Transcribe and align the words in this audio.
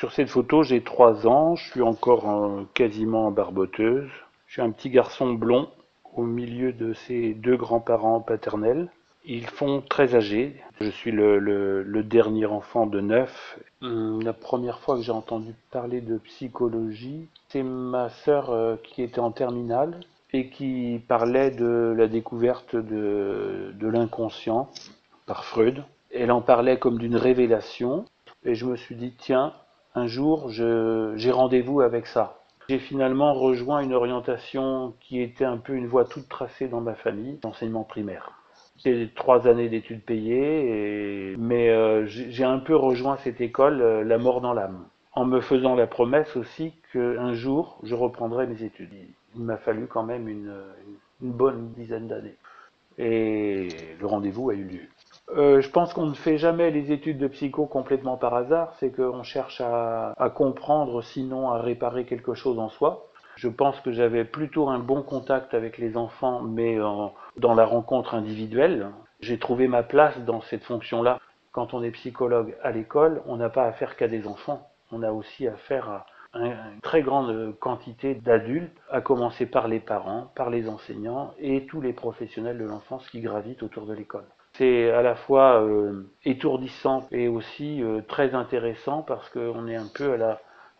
Sur 0.00 0.12
cette 0.12 0.30
photo, 0.30 0.62
j'ai 0.62 0.80
3 0.80 1.26
ans, 1.26 1.56
je 1.56 1.70
suis 1.72 1.82
encore 1.82 2.24
quasiment 2.72 3.30
barboteuse. 3.30 4.08
Je 4.46 4.54
suis 4.54 4.62
un 4.62 4.70
petit 4.70 4.88
garçon 4.88 5.34
blond 5.34 5.68
au 6.16 6.22
milieu 6.22 6.72
de 6.72 6.94
ses 6.94 7.34
deux 7.34 7.58
grands-parents 7.58 8.20
paternels. 8.20 8.88
Ils 9.26 9.46
font 9.46 9.82
très 9.82 10.14
âgés. 10.14 10.56
Je 10.80 10.88
suis 10.88 11.12
le, 11.12 12.02
dernier 12.02 12.46
enfant 12.46 12.86
de 12.86 12.98
neuf. 13.02 13.58
Hum, 13.82 14.22
La 14.22 14.32
première 14.32 14.78
fois 14.78 14.96
que 14.96 15.02
j'ai 15.02 15.12
entendu 15.12 15.52
parler 15.70 16.00
de 16.00 16.16
psychologie, 16.16 17.26
c'est 17.50 17.62
ma 17.62 18.08
sœur 18.08 18.48
euh, 18.48 18.76
qui 18.82 19.02
était 19.02 19.20
en 19.20 19.32
terminale 19.32 20.00
et 20.32 20.48
qui 20.48 21.02
parlait 21.08 21.50
de 21.50 21.94
la 21.94 22.06
découverte 22.06 22.74
de 22.74 23.86
l'inconscient 23.86 24.70
par 25.26 25.44
Freud. 25.44 25.84
Elle 26.10 26.32
en 26.32 26.40
parlait 26.40 26.78
comme 26.78 26.96
d'une 26.96 27.16
révélation 27.16 28.06
et 28.46 28.54
je 28.54 28.64
me 28.64 28.76
suis 28.76 28.94
dit, 28.94 29.12
tiens, 29.18 29.52
un 29.94 30.06
jour, 30.06 30.50
j'ai 30.50 31.30
rendez-vous 31.30 31.80
avec 31.80 32.06
ça. 32.06 32.38
J'ai 32.68 32.78
finalement 32.78 33.34
rejoint 33.34 33.80
une 33.80 33.92
orientation 33.92 34.94
qui 35.00 35.20
était 35.20 35.44
un 35.44 35.56
peu 35.56 35.74
une 35.74 35.88
voie 35.88 36.04
toute 36.04 36.28
tracée 36.28 36.68
dans 36.68 36.80
ma 36.80 36.94
famille, 36.94 37.38
l'enseignement 37.42 37.82
primaire. 37.82 38.32
C'est 38.78 39.10
trois 39.14 39.48
années 39.48 39.68
d'études 39.68 40.02
payées, 40.02 41.34
mais 41.36 41.68
euh, 41.68 42.06
j'ai 42.06 42.30
j'ai 42.30 42.44
un 42.44 42.58
peu 42.58 42.76
rejoint 42.76 43.18
cette 43.18 43.40
école 43.40 43.82
euh, 43.82 44.04
la 44.04 44.16
mort 44.16 44.40
dans 44.40 44.54
l'âme, 44.54 44.86
en 45.12 45.26
me 45.26 45.40
faisant 45.40 45.74
la 45.74 45.86
promesse 45.86 46.34
aussi 46.36 46.72
qu'un 46.92 47.34
jour, 47.34 47.78
je 47.82 47.94
reprendrai 47.94 48.46
mes 48.46 48.62
études. 48.62 48.94
Il 49.34 49.42
m'a 49.42 49.58
fallu 49.58 49.86
quand 49.86 50.04
même 50.04 50.28
une 50.28 50.54
bonne 51.20 51.72
dizaine 51.76 52.08
d'années. 52.08 52.36
Et 52.98 53.68
le 53.98 54.06
rendez-vous 54.06 54.50
a 54.50 54.54
eu 54.54 54.64
lieu. 54.64 54.88
Euh, 55.36 55.60
je 55.60 55.70
pense 55.70 55.92
qu'on 55.94 56.06
ne 56.06 56.14
fait 56.14 56.38
jamais 56.38 56.70
les 56.70 56.92
études 56.92 57.18
de 57.18 57.28
psycho 57.28 57.66
complètement 57.66 58.16
par 58.16 58.34
hasard, 58.34 58.74
c'est 58.80 58.90
qu'on 58.94 59.22
cherche 59.22 59.60
à, 59.60 60.14
comprendre, 60.34 61.02
sinon 61.02 61.50
à 61.50 61.60
réparer 61.60 62.04
quelque 62.04 62.34
chose 62.34 62.58
en 62.58 62.68
soi. 62.68 63.06
Je 63.36 63.48
pense 63.48 63.80
que 63.80 63.92
j'avais 63.92 64.24
plutôt 64.24 64.68
un 64.68 64.78
bon 64.78 65.02
contact 65.02 65.54
avec 65.54 65.78
les 65.78 65.96
enfants, 65.96 66.42
mais 66.42 66.78
dans 67.36 67.54
la 67.54 67.64
rencontre 67.64 68.14
individuelle. 68.14 68.90
J'ai 69.20 69.38
trouvé 69.38 69.68
ma 69.68 69.82
place 69.82 70.18
dans 70.20 70.40
cette 70.40 70.64
fonction-là. 70.64 71.20
Quand 71.52 71.74
on 71.74 71.82
est 71.82 71.90
psychologue 71.90 72.56
à 72.62 72.70
l'école, 72.70 73.22
on 73.26 73.36
n'a 73.36 73.50
pas 73.50 73.64
affaire 73.64 73.96
qu'à 73.96 74.08
des 74.08 74.26
enfants, 74.26 74.68
on 74.92 75.02
a 75.02 75.12
aussi 75.12 75.46
affaire 75.46 75.88
à 75.88 76.06
une 76.34 76.80
très 76.82 77.02
grande 77.02 77.58
quantité 77.58 78.14
d'adultes, 78.14 78.76
à 78.90 79.00
commencer 79.00 79.46
par 79.46 79.68
les 79.68 79.80
parents, 79.80 80.30
par 80.34 80.50
les 80.50 80.68
enseignants 80.68 81.34
et 81.38 81.66
tous 81.66 81.80
les 81.80 81.92
professionnels 81.92 82.58
de 82.58 82.64
l'enfance 82.64 83.08
qui 83.08 83.20
gravitent 83.20 83.62
autour 83.62 83.86
de 83.86 83.94
l'école. 83.94 84.26
C'est 84.54 84.90
à 84.90 85.02
la 85.02 85.14
fois 85.14 85.62
euh, 85.62 86.02
étourdissant 86.24 87.06
et 87.12 87.28
aussi 87.28 87.82
euh, 87.82 88.00
très 88.06 88.34
intéressant 88.34 89.02
parce 89.02 89.28
qu'on 89.30 89.66
est 89.68 89.76
un 89.76 89.86
peu 89.94 90.12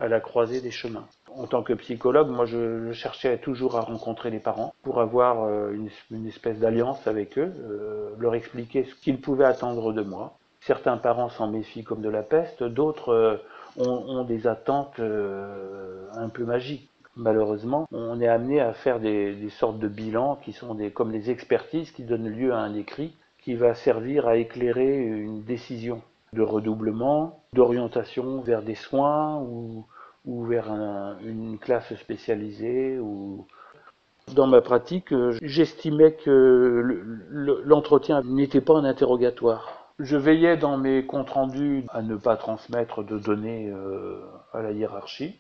à 0.01 0.09
la, 0.09 0.21
croisée 0.21 0.61
des 0.61 0.71
chemins. 0.71 1.07
En 1.35 1.47
tant 1.47 1.63
que 1.63 1.73
psychologue, 1.75 2.29
moi 2.29 2.47
je, 2.47 2.91
cherchais 2.93 3.39
toujours 3.39 3.77
à 3.77 3.81
rencontrer 3.81 4.31
les 4.31 4.41
parents 4.41 4.75
pour 4.83 5.01
avoir 5.01 5.45
euh, 5.45 5.73
une, 6.11 6.27
espèce 6.27 6.59
d'alliance 6.59 7.07
avec 7.07 7.39
eux, 7.39 7.53
leur 8.19 8.35
expliquer 8.35 8.85
ce 8.85 8.95
qu'ils 8.97 9.21
pouvaient 9.21 9.45
attendre 9.45 9.93
de 9.93 10.03
moi. 10.03 10.37
Certains 10.61 10.99
parents 10.99 11.31
s'en 11.31 11.49
méfient 11.49 11.85
comme 11.85 12.03
de 12.03 12.11
la 12.11 12.23
peste, 12.23 12.63
d'autres 12.63 13.41
ont, 13.77 14.25
des 14.25 14.47
attentes 14.47 14.99
euh, 15.01 16.07
un 16.15 16.29
peu 16.29 16.45
magiques. 16.45 16.89
Malheureusement, 17.17 17.87
on 17.93 18.21
est 18.21 18.29
amené 18.29 18.61
à 18.61 18.73
faire 18.73 19.01
des, 19.01 19.35
des 19.35 19.51
sortes 19.51 19.79
de 19.79 19.89
bilans 19.89 20.37
qui 20.45 20.53
sont 20.53 20.75
des, 20.75 20.91
comme 20.91 21.11
les 21.13 21.31
expertises 21.31 21.91
qui 21.91 22.05
donnent 22.05 22.29
lieu 22.29 22.53
à 22.53 22.59
un 22.59 22.75
écrit 22.75 23.15
qui 23.43 23.55
va 23.55 23.75
servir 23.75 24.27
à 24.29 24.37
éclairer 24.37 24.97
une 25.03 25.43
décision 25.43 26.03
de 26.33 26.43
redoublement, 26.43 27.41
d'orientation 27.53 28.41
vers 28.43 28.63
des 28.63 28.75
soins 28.77 29.39
ou, 29.43 29.85
vers 30.45 30.71
un- 30.71 31.17
une 31.25 31.59
classe 31.59 31.93
spécialisée. 31.97 32.99
Dans 34.35 34.47
ma 34.47 34.61
pratique, 34.61 35.13
j'estimais 35.43 36.13
que 36.13 36.31
le- 36.31 37.03
le- 37.29 37.63
l'entretien 37.65 38.23
n'était 38.25 38.61
pas 38.61 38.75
un 38.75 38.85
interrogatoire. 38.85 39.80
Je 40.03 40.17
veillais 40.17 40.57
dans 40.57 40.79
mes 40.79 41.05
comptes 41.05 41.29
rendus 41.29 41.85
à 41.91 42.01
ne 42.01 42.17
pas 42.17 42.37
transmettre 42.37 43.05
de 43.05 43.19
données 43.19 43.69
euh, 43.69 44.19
à 44.55 44.63
la 44.63 44.73
hiérarchie. 44.73 45.39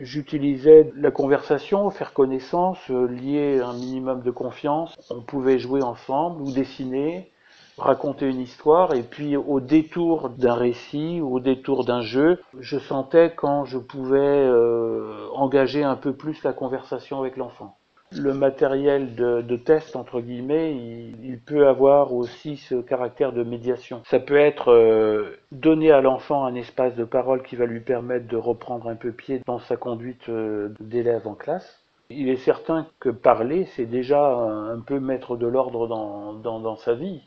J'utilisais 0.00 0.92
la 0.96 1.12
conversation, 1.12 1.88
faire 1.90 2.12
connaissance, 2.12 2.78
euh, 2.90 3.06
lier 3.06 3.60
un 3.60 3.74
minimum 3.74 4.22
de 4.22 4.32
confiance. 4.32 4.98
On 5.08 5.20
pouvait 5.20 5.60
jouer 5.60 5.82
ensemble 5.82 6.42
ou 6.42 6.50
dessiner, 6.50 7.30
raconter 7.78 8.28
une 8.28 8.40
histoire, 8.40 8.92
et 8.92 9.04
puis 9.04 9.36
au 9.36 9.60
détour 9.60 10.30
d'un 10.30 10.54
récit 10.54 11.20
ou 11.20 11.36
au 11.36 11.40
détour 11.40 11.84
d'un 11.84 12.00
jeu, 12.00 12.42
je 12.58 12.80
sentais 12.80 13.32
quand 13.36 13.66
je 13.66 13.78
pouvais 13.78 14.18
euh, 14.18 15.28
engager 15.32 15.84
un 15.84 15.96
peu 15.96 16.12
plus 16.12 16.42
la 16.42 16.52
conversation 16.52 17.20
avec 17.20 17.36
l'enfant. 17.36 17.76
Le 18.16 18.34
matériel 18.34 19.14
de, 19.14 19.56
test, 19.56 19.96
entre 19.96 20.20
guillemets, 20.20 20.74
il, 20.74 21.38
peut 21.38 21.66
avoir 21.66 22.12
aussi 22.12 22.56
ce 22.56 22.76
caractère 22.76 23.32
de 23.32 23.42
médiation. 23.42 24.02
Ça 24.06 24.20
peut 24.20 24.36
être 24.36 24.70
euh, 24.70 25.36
donner 25.50 25.90
à 25.90 26.00
l'enfant 26.00 26.44
un 26.44 26.54
espace 26.54 26.94
de 26.94 27.04
parole 27.04 27.42
qui 27.42 27.56
va 27.56 27.66
lui 27.66 27.80
permettre 27.80 28.26
de 28.28 28.36
reprendre 28.36 28.88
un 28.88 28.96
peu 28.96 29.12
pied 29.12 29.40
dans 29.46 29.58
sa 29.58 29.76
conduite 29.76 30.28
euh, 30.28 30.74
d'élève 30.80 31.26
en 31.26 31.34
classe. 31.34 31.80
Il 32.10 32.28
est 32.28 32.36
certain 32.36 32.86
que 33.00 33.08
parler, 33.08 33.64
c'est 33.76 33.86
déjà 33.86 34.22
un, 34.26 34.80
peu 34.80 35.00
mettre 35.00 35.36
de 35.36 35.46
l'ordre 35.46 35.86
dans, 35.88 36.76
sa 36.76 36.94
vie, 36.94 37.22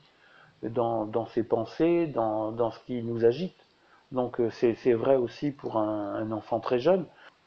dans, 0.61 1.25
ses 1.27 1.43
pensées, 1.43 2.05
dans, 2.05 2.71
ce 2.71 2.79
qui 2.85 3.01
nous 3.01 3.25
agite. 3.25 3.55
Donc 4.11 4.39
euh, 4.39 4.49
c'est 4.51 4.93
vrai 4.93 5.15
aussi 5.15 5.51
pour 5.51 5.77
un 5.77 6.31
enfant 6.31 6.59
très 6.59 6.77
jeune. 6.77 7.05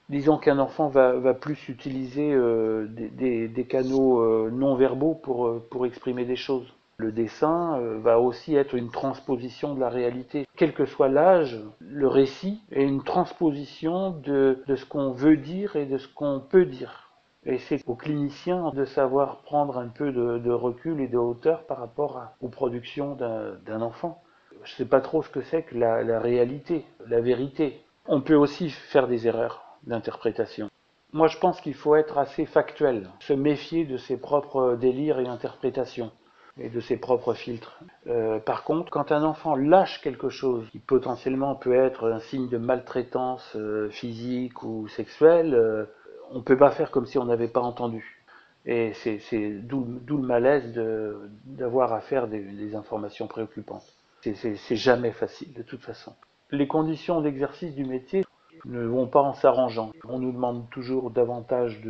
Disons 0.08 0.38
qu'un 0.38 0.58
enfant 0.58 0.88
va, 0.88 1.34
plus 1.34 1.68
utiliser 1.68 2.32
euh, 2.32 2.86
des, 2.88 3.66
canaux 3.68 4.20
euh, 4.20 4.50
non 4.50 4.74
verbaux 4.74 5.14
pour, 5.14 5.46
euh, 5.46 5.66
pour 5.70 5.84
exprimer 5.84 6.24
des 6.24 6.36
choses. 6.36 6.72
Le 6.96 7.12
dessin 7.12 7.78
va 8.02 8.18
aussi 8.18 8.56
être 8.56 8.74
une 8.74 8.90
transposition 8.90 9.74
de 9.74 9.78
la 9.78 9.88
réalité. 9.88 10.48
Quel 10.56 10.74
que 10.74 10.84
soit 10.84 11.08
l'âge, 11.08 11.60
le 11.78 12.08
récit 12.08 12.60
est 12.72 12.82
une 12.82 13.04
transposition 13.04 14.10
de, 14.10 14.64
ce 14.66 14.84
qu'on 14.84 15.12
veut 15.12 15.36
dire 15.36 15.76
et 15.76 15.86
de 15.86 15.96
ce 15.96 16.08
qu'on 16.08 16.40
peut 16.40 16.64
dire. 16.64 17.12
Et 17.46 17.58
c'est 17.58 17.84
aux 17.86 17.94
cliniciens 17.94 18.72
de 18.74 18.84
savoir 18.84 19.42
prendre 19.42 19.78
un 19.78 19.86
peu 19.86 20.10
de, 20.10 20.50
recul 20.50 21.00
et 21.00 21.06
de 21.06 21.18
hauteur 21.18 21.62
par 21.66 21.78
rapport 21.78 22.20
aux 22.40 22.48
productions 22.48 23.14
d'un 23.14 23.80
enfant. 23.80 24.20
Je 24.64 24.72
ne 24.72 24.76
sais 24.78 24.84
pas 24.84 25.00
trop 25.00 25.22
ce 25.22 25.28
que 25.28 25.42
c'est 25.42 25.62
que 25.62 25.78
la 25.78 26.18
réalité, 26.18 26.84
la 27.06 27.20
vérité. 27.20 27.80
On 28.06 28.22
peut 28.22 28.34
aussi 28.34 28.70
faire 28.70 29.06
des 29.06 29.28
erreurs 29.28 29.67
d'interprétation. 29.88 30.70
Moi, 31.12 31.26
je 31.26 31.38
pense 31.38 31.60
qu'il 31.60 31.74
faut 31.74 31.96
être 31.96 32.18
assez 32.18 32.44
factuel, 32.44 33.08
se 33.20 33.32
méfier 33.32 33.84
de 33.84 33.96
ses 33.96 34.18
propres 34.18 34.76
délires 34.78 35.18
et 35.18 35.26
interprétations 35.26 36.12
et 36.60 36.68
de 36.68 36.80
ses 36.80 36.96
propres 36.96 37.34
filtres. 37.34 37.78
Euh, 38.08 38.38
par 38.40 38.64
contre, 38.64 38.90
quand 38.90 39.12
un 39.12 39.22
enfant 39.22 39.56
lâche 39.56 40.00
quelque 40.02 40.28
chose 40.28 40.68
qui 40.70 40.78
potentiellement 40.78 41.54
peut 41.54 41.74
être 41.74 42.10
un 42.10 42.20
signe 42.20 42.48
de 42.48 42.58
maltraitance 42.58 43.54
euh, 43.56 43.88
physique 43.90 44.62
ou 44.62 44.88
sexuelle, 44.88 45.54
euh, 45.54 45.84
on 46.30 46.38
ne 46.38 46.42
peut 46.42 46.58
pas 46.58 46.70
faire 46.70 46.90
comme 46.90 47.06
si 47.06 47.18
on 47.18 47.24
n'avait 47.24 47.48
pas 47.48 47.60
entendu. 47.60 48.22
Et 48.66 48.92
c'est 48.92 49.50
d'où 49.62 49.86
le 50.06 50.16
malaise 50.18 50.72
de- 50.72 51.30
d'avoir 51.44 51.94
à 51.94 52.00
faire 52.00 52.28
des, 52.28 52.74
informations 52.74 53.26
préoccupantes. 53.26 53.86
C'est 54.20 54.76
jamais 54.76 55.12
facile, 55.12 55.54
de 55.54 55.62
toute 55.62 55.80
façon. 55.80 56.12
Les 56.50 56.66
conditions 56.66 57.22
d'exercice 57.22 57.74
du 57.74 57.84
métier 57.84 58.26
ne 58.64 58.84
vont 58.84 59.06
pas 59.06 59.20
en 59.20 59.32
s'arrangeant. 59.32 59.92
On 60.08 60.18
nous 60.18 60.32
demande 60.32 60.68
toujours 60.70 61.10
davantage 61.10 61.80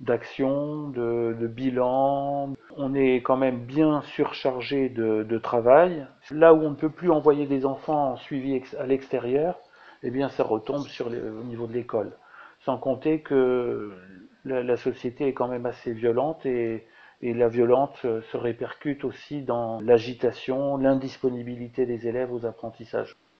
d'action, 0.00 0.88
de, 0.88 1.36
de 1.38 1.46
bilan. 1.46 2.54
On 2.76 2.94
est 2.94 3.16
quand 3.16 3.36
même 3.36 3.60
bien 3.60 4.02
surchargé 4.02 4.88
de, 4.88 5.38
travail. 5.38 6.06
Là 6.30 6.54
où 6.54 6.62
on 6.62 6.70
ne 6.70 6.74
peut 6.74 6.90
plus 6.90 7.10
envoyer 7.10 7.46
des 7.46 7.66
enfants 7.66 8.12
en 8.12 8.16
suivi 8.16 8.60
à 8.78 8.86
l'extérieur, 8.86 9.58
eh 10.02 10.10
bien 10.10 10.28
ça 10.28 10.44
retombe 10.44 10.84
au 11.04 11.44
niveau 11.44 11.66
de 11.66 11.72
l'école. 11.72 12.12
Sans 12.64 12.78
compter 12.78 13.20
que 13.20 13.92
la, 14.44 14.76
société 14.76 15.28
est 15.28 15.32
quand 15.32 15.48
même 15.48 15.66
assez 15.66 15.92
violente 15.92 16.46
et, 16.46 16.86
et 17.20 17.34
la 17.34 17.48
violence 17.48 17.94
se 18.00 18.36
répercute 18.36 19.04
aussi 19.04 19.42
dans 19.42 19.80
l'agitation, 19.80 20.76
l'indisponibilité 20.76 21.84
des 21.84 22.06
élèves 22.06 22.32
aux 22.32 22.46
apprentissages. 22.46 23.16